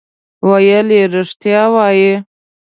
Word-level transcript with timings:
ویل 0.49 0.87
یې 0.97 1.03
رښتیا 1.15 1.61
وایې. 1.73 2.13